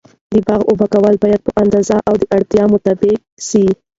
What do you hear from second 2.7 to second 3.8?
مطابق و سي.